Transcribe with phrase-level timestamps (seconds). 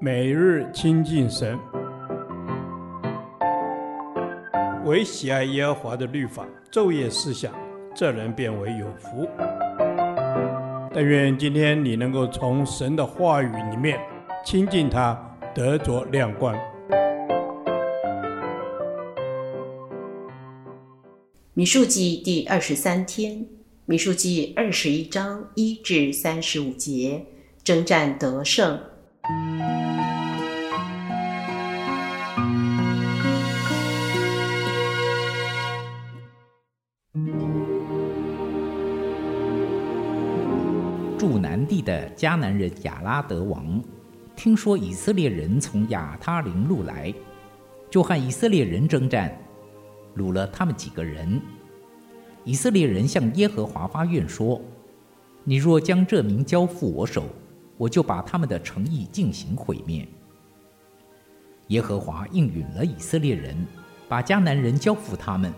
[0.00, 1.58] 每日亲近神，
[4.84, 7.54] 唯喜爱耶和华的律法，昼夜思想，
[7.94, 9.26] 这人便为有福。
[10.92, 13.98] 但愿今天你能够从神的话语里面
[14.44, 15.18] 亲近他，
[15.54, 16.56] 得着亮光。
[21.54, 23.46] 米数记第二十三天，
[23.86, 27.24] 米数记二十一章一至三十五节，
[27.62, 28.78] 征战得胜。
[42.24, 43.78] 迦南人亚拉得王，
[44.34, 47.12] 听说以色列人从亚他林路来，
[47.90, 49.36] 就和以色列人征战，
[50.16, 51.38] 掳了他们几个人。
[52.42, 54.58] 以色列人向耶和华发愿说
[55.44, 57.24] ：“你若将这名交付我手，
[57.76, 60.08] 我就把他们的诚意进行毁灭。”
[61.68, 63.54] 耶和华应允了以色列人，
[64.08, 65.52] 把迦南人交付他们，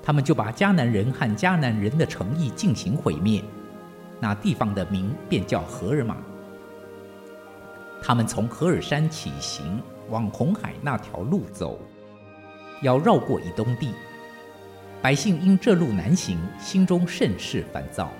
[0.00, 3.42] 他们就把迦南人和迦南人的诚意进行毁灭。
[4.20, 6.16] 那地方的名便叫何尔玛。
[8.00, 11.78] 他们从何尔山起行，往红海那条路走，
[12.82, 13.92] 要绕过以东地。
[15.02, 18.10] 百姓因这路难行，心中甚是烦躁，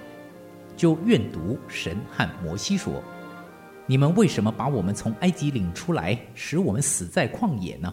[0.76, 3.02] 就怨毒神和摩西说
[3.86, 7.92] ：“你们为什么把我们从埃及领出来，使我们死在旷野呢？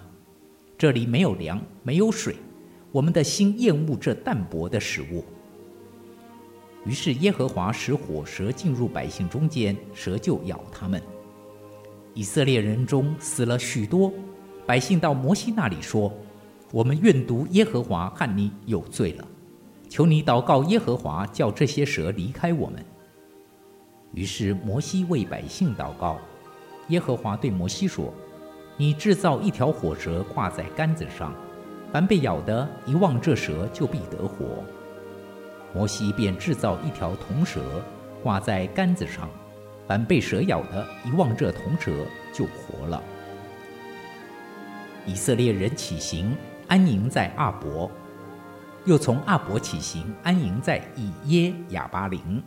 [0.78, 2.36] 这里没有粮，没有水，
[2.92, 5.26] 我们的心厌恶这淡薄的食物。”
[6.86, 11.02] 于是耶和华使火蛇进入百姓中间，蛇就咬他们。
[12.14, 14.14] 以色列人中死了许多。
[14.68, 16.12] 百姓到摩西那里说
[16.72, 19.28] ：“我们怨毒耶和华，和你有罪了。
[19.90, 22.84] 求你祷告耶和华，叫这些蛇离开我们。”
[24.14, 26.18] 于是摩西为百姓祷告。
[26.90, 28.14] 耶和华对摩西说
[28.78, 31.34] ：“你制造一条火蛇挂在杆子上，
[31.92, 34.64] 凡被咬的，一望这蛇就必得活。”
[35.76, 37.84] 摩西便制造一条铜蛇，
[38.24, 39.30] 挂在杆子上，
[39.86, 41.92] 凡被蛇咬的，一望这铜蛇
[42.34, 43.04] 就活了。
[45.06, 46.34] 以色列人起行，
[46.70, 47.92] 安营在阿伯；
[48.86, 52.42] 又从阿伯起行，安营在以耶亚巴林，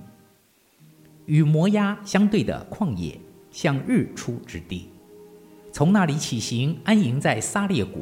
[1.27, 4.89] 与摩押相对的旷野，向日出之地。
[5.71, 8.01] 从那里起行，安营在撒列谷；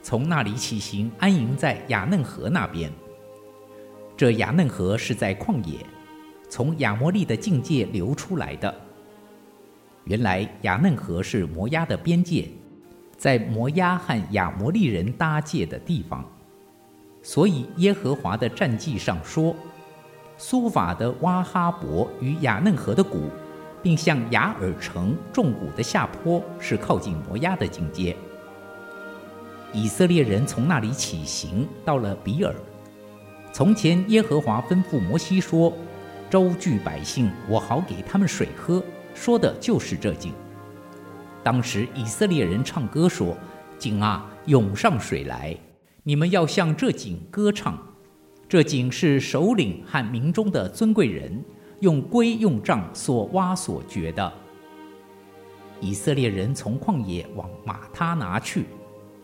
[0.00, 2.88] 从那里起行，安营在雅嫩河那边。
[4.18, 5.78] 这雅嫩河是在旷野，
[6.48, 8.74] 从亚摩利的境界流出来的。
[10.06, 12.48] 原来亚嫩河是摩押的边界，
[13.16, 16.28] 在摩押和亚摩利人搭界的地方。
[17.22, 19.54] 所以耶和华的战记上说
[20.36, 23.30] ：“苏法的挖哈伯与亚嫩河的谷，
[23.84, 28.16] 并向雅尔城重谷的下坡，是靠近摩押的境界。”
[29.72, 32.52] 以色列人从那里起行，到了比尔。
[33.52, 35.72] 从前耶和华吩咐摩西说
[36.30, 38.82] ：“周聚百姓，我好给他们水喝。”
[39.14, 40.32] 说的就是这井。
[41.42, 43.36] 当时以色列人唱歌说
[43.78, 45.56] ：“井啊，涌上水来！
[46.04, 47.76] 你们要向这井歌唱。
[48.48, 51.44] 这井是首领和民中的尊贵人
[51.80, 54.32] 用规用杖所挖所掘的。”
[55.80, 58.66] 以色列人从旷野往马他拿去，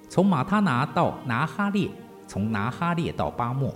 [0.08, 1.88] 从马他拿到拿哈列，
[2.26, 3.72] 从拿哈列到巴莫。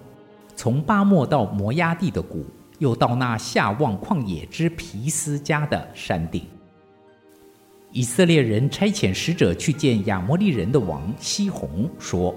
[0.58, 2.44] 从巴莫到摩押地的谷，
[2.80, 6.42] 又到那下望旷野之皮斯加的山顶。
[7.92, 12.34] 以色列人差遣使者去见亚摩利人的王西宏，说：“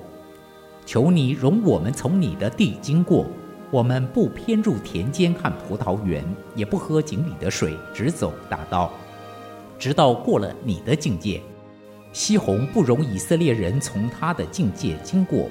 [0.86, 3.26] 求你容我们从你的地经过，
[3.72, 6.24] 我们不偏入田间看葡萄园，
[6.56, 8.94] 也不喝井里的水，直走大道，
[9.80, 11.42] 直到过了你的境界。”
[12.14, 15.50] 西宏不容以色列人从他的境界经过。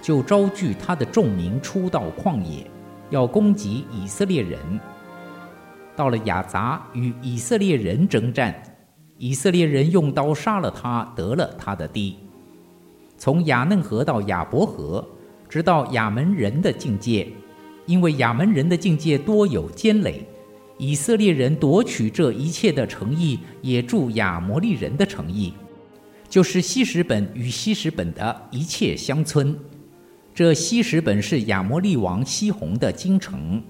[0.00, 2.68] 就招聚他的众民出到旷野，
[3.10, 4.58] 要攻击以色列人。
[5.96, 8.54] 到了亚杂，与以色列人征战，
[9.18, 12.16] 以色列人用刀杀了他，得了他的地。
[13.18, 15.06] 从亚嫩河到亚伯河，
[15.46, 17.28] 直到亚门人的境界，
[17.84, 20.26] 因为亚门人的境界多有坚垒，
[20.78, 25.52] 以色列人夺取这一切的诚意，也助亚摩利人的诚意，
[26.30, 29.54] 就是希什本与希什本的一切乡村。
[30.32, 33.62] 这希实本是亚摩利王西宏的京城，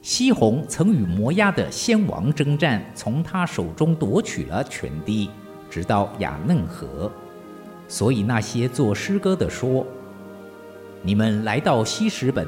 [0.00, 5.28] 西宏曾与摩押的先王征战，从他手中夺取了全地，
[5.68, 7.10] 直到亚嫩河。
[7.88, 9.86] 所以那些作诗歌的说
[11.02, 12.46] ：“你们来到希实本，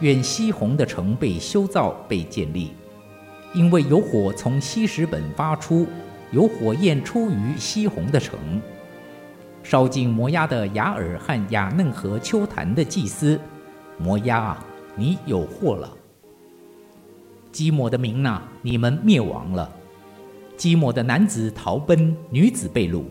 [0.00, 2.72] 愿西宏的城被修造、被建立，
[3.54, 5.86] 因为有火从希实本发出，
[6.32, 8.38] 有火焰出于西宏的城，
[9.68, 13.36] 烧尽摩押的亚尔和亚嫩河丘坛的祭司。
[13.98, 14.64] 摩押啊，
[14.94, 15.92] 你有祸了！
[17.50, 19.68] 基抹的民哪，你们灭亡了！
[20.56, 23.02] 基抹的男子逃奔，女子被掳，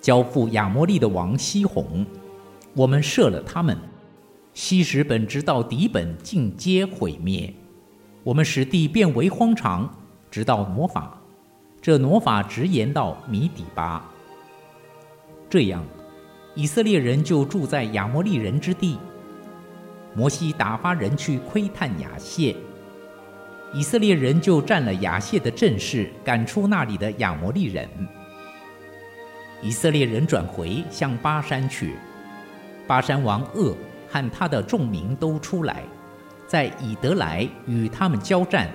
[0.00, 2.06] 交付亚摩利的王西宏。
[2.74, 3.76] 我们射了他们，
[4.52, 7.52] 希实本直到底本尽皆毁灭。
[8.22, 9.92] 我们使地变为荒场，
[10.30, 11.20] 直到挪法。
[11.82, 14.08] 这挪法直延到米底巴。
[15.54, 15.84] 这样，
[16.56, 18.98] 以色列人就住在亚摩利人之地。
[20.12, 22.56] 摩西打发人去窥探亚谢，
[23.72, 27.88] 以色列人就占了亚谢的阵势，赶出那里的亚摩利人。
[29.62, 31.94] 以色列人转回向巴山去，
[32.88, 33.76] 巴山王噩
[34.08, 35.84] 和他的众民都出来，
[36.48, 38.68] 在以得来与他们交战。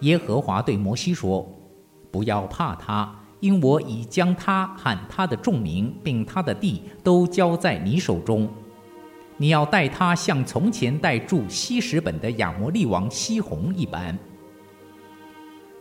[0.00, 1.46] 耶和华对摩西说
[2.10, 8.48] ：“不要怕他，因我已将他和他的众民并他的地都交在你手中。”
[9.36, 14.18] 你要待他像从前待住希实本的亚摩利王西宏一般。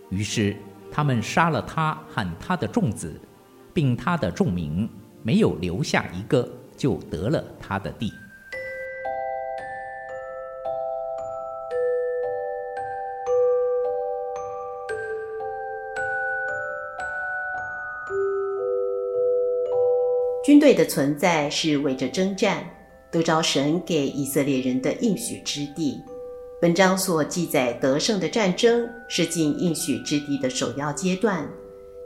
[0.10, 0.58] 于是
[0.92, 3.18] 他们杀了他和他的众子，
[3.74, 4.90] 并他的众民，
[5.22, 6.46] 没有留下一个，
[6.76, 8.12] 就得了他的地。
[20.44, 22.64] 军队的存在是为着征战。
[23.12, 26.02] 得着神给以色列人的应许之地。
[26.60, 31.48] 本章所记载得胜的战争是进应许之地的首要阶段，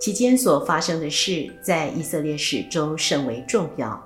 [0.01, 3.98] 期间所发生的事在以色列史中甚为重要。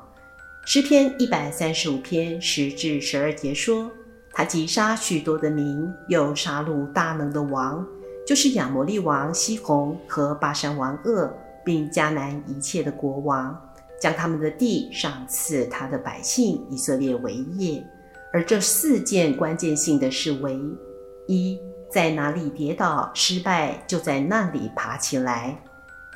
[0.63, 3.89] 诗篇一百三十五篇十至十二节说
[4.31, 7.83] ：“他击杀许多的民，又杀戮大能的王，
[8.27, 11.27] 就是亚摩利王西宏和巴珊王噩，
[11.65, 13.59] 并迦南一切的国王。”
[14.01, 17.85] 将他们的地赏赐他的百姓以色列为业，
[18.33, 20.59] 而这四件关键性的事为：
[21.27, 21.59] 一，
[21.91, 25.55] 在哪里跌倒失败，就在那里爬起来。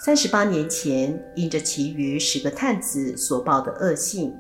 [0.04, 4.34] 三十八年前，因着其余十个探子所报的恶信，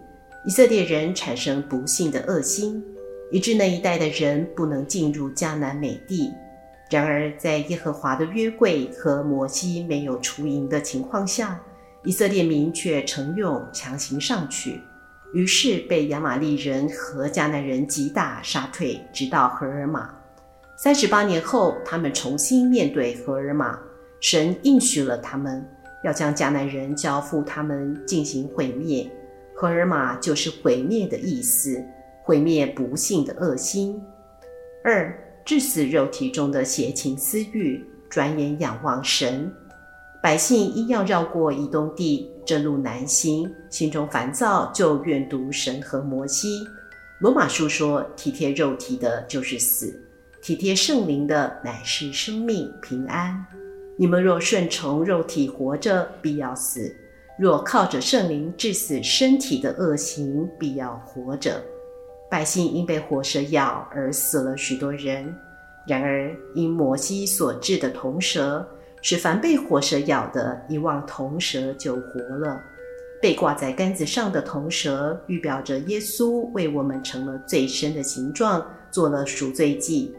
[0.45, 2.83] 以色列人产生不幸的恶心，
[3.31, 6.31] 以致那一代的人不能进入迦南美地。
[6.89, 11.59] 然而，在耶和华的约柜和摩西没有出营的情况下，
[12.05, 14.79] 以色列民却逞勇强行上去，
[15.33, 20.13] 于是被亚玛力人和迦南人击打杀退，直到何尔玛。
[20.77, 23.79] 三十八年后，他们重新面对何尔玛，
[24.21, 25.65] 神应许了他们
[26.03, 29.09] 要将迦南人交付他们进行毁灭。
[29.55, 31.83] 何尔玛就是毁灭的意思，
[32.23, 33.99] 毁灭不幸的恶心。
[34.83, 39.51] 二，致死肉体中的邪情私欲，转眼仰望神。
[40.25, 46.65] 百姓因要绕过以东地，这路难行，心中烦躁，就怨毒神和摩西。
[47.19, 49.85] 罗马书说：体贴肉体的，就是死；
[50.41, 53.45] 体贴圣灵的，乃是生命平安。
[53.97, 56.91] 你们若顺从肉体活着，必要死；
[57.37, 61.63] 若靠着圣灵治死身体的恶行，必要活着。
[62.31, 65.31] 百姓因被活蛇咬而死了许多人，
[65.87, 68.67] 然而因摩西所治的铜蛇。
[69.07, 72.59] 使凡被火蛇咬的，一望铜蛇就活了。
[73.21, 80.11] 被挂在杆子上的铜蛇，预表着耶稣为我们成了最深的形状，做了赎罪祭。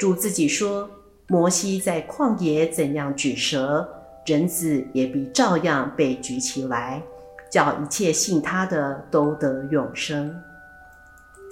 [0.00, 0.90] 主自己说
[1.28, 3.88] ：“摩西在旷野怎样举蛇，
[4.26, 7.00] 人子也必照样被举起来，
[7.48, 10.34] 叫一切信他的都得永生。”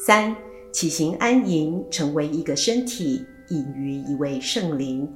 [0.05, 0.35] 三，
[0.73, 5.09] 起行安营，成为一个身体，隐于一位圣灵。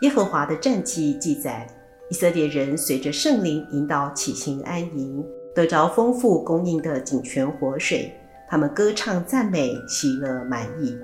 [0.00, 1.66] 耶和华的战绩记载，
[2.10, 5.24] 以色列人随着圣灵引导起行安营，
[5.54, 8.12] 得着丰富供应的井泉活水。
[8.48, 10.94] 他们歌唱赞美，喜乐满意。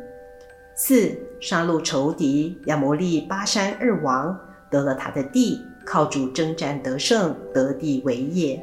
[0.74, 4.38] 四，杀戮仇敌亚摩利巴山二王，
[4.70, 8.62] 得了他的地，靠主征战得胜，得地为业。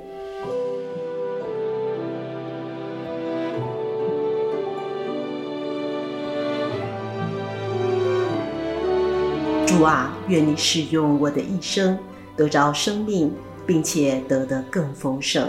[9.69, 11.95] 主啊，愿你使用我的一生，
[12.35, 13.31] 得着生命，
[13.67, 15.47] 并且得得更丰盛。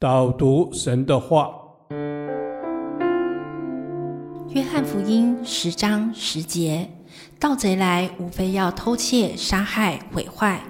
[0.00, 1.50] 导读神的话，
[4.48, 6.88] 约翰福音十章十节：
[7.38, 10.62] 盗贼来，无非要偷窃、杀害、毁坏。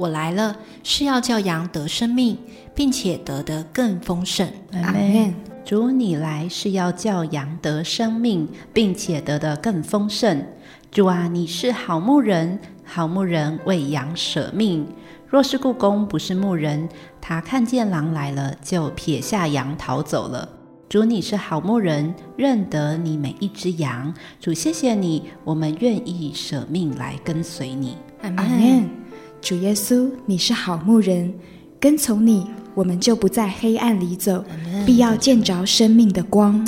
[0.00, 2.38] 我来了，是要叫羊得生命，
[2.74, 4.50] 并且得的更丰盛。
[4.72, 5.34] 阿门。
[5.62, 10.42] 主，你来是要叫羊得生命，并且得的更丰盛。
[10.90, 14.86] 主啊，你是好牧人，好牧人为羊舍命。
[15.28, 16.88] 若是故宫不是牧人，
[17.20, 20.48] 他看见狼来了，就撇下羊逃走了。
[20.88, 24.14] 主，你是好牧人，认得你每一只羊。
[24.40, 27.98] 主，谢谢你，我们愿意舍命来跟随你。
[28.22, 28.99] 阿门。
[29.40, 31.32] 主耶稣，你是好牧人，
[31.80, 34.44] 跟从你，我们就不在黑暗里走，
[34.84, 36.64] 必要见着生命的光。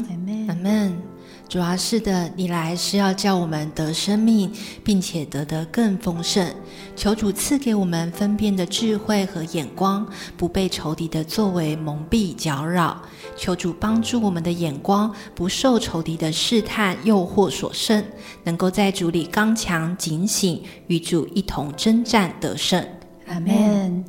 [0.49, 1.12] 阿门。
[1.53, 4.51] 主要，是的，你来是要叫我们得生命，
[4.83, 6.51] 并且得得更丰盛。
[6.97, 13.03] 求主赐给我们分辨的智慧和眼光，不被仇敌的作为蒙蔽搅扰。
[13.37, 18.03] 求主帮助我们的眼光，不受仇敌的试探诱惑所胜，
[18.45, 22.83] 能够在主里刚强警醒，与主一同征战得胜。
[23.27, 24.03] 阿门。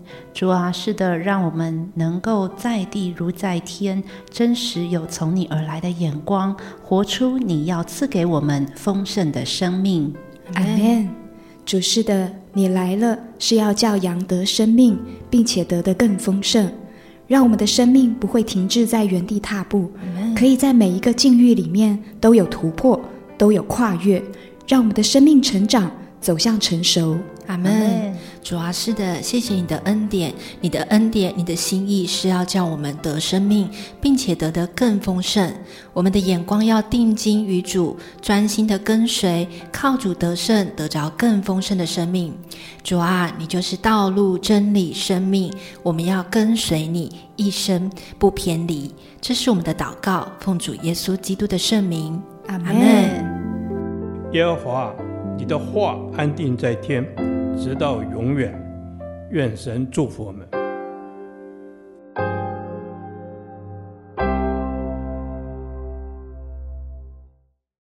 [0.43, 10.13] 主啊，是的，让我们能够在地如在天，真实有从你而来的眼光，活出你要赐给我们丰盛的生命。
[10.55, 11.07] 阿门。
[11.63, 16.69] 主是的，你来了是要叫羊得生命，并且得的更丰盛，
[17.25, 19.89] 让我们的生命不会停滞在原地踏步，
[20.35, 22.99] 可以在每一个境遇里面都有突破，
[23.37, 24.21] 都有跨越，
[24.67, 27.17] 让我们的生命成长，走向成熟。
[27.47, 28.13] 阿门。
[28.43, 33.69] 主啊，是的，谢谢你的恩典，你的恩典，你的心意是要叫我们得生命，
[34.01, 35.51] 并且得得更丰盛。
[35.93, 42.33] 我们的眼光要定睛于主，专心的跟随，靠主得胜，得着更丰盛的生命。
[42.83, 48.93] 主啊，你就是道路、真理、生命，我们要跟随你，一生不偏离。
[49.21, 52.21] 这是我们的祷告，奉主耶稣基督的圣名。
[52.47, 52.75] 阿门。
[54.33, 54.93] 耶和华，
[55.37, 57.05] 你的话安定在天。
[57.57, 58.53] 直到永远，
[59.31, 60.62] 愿神祝福我们。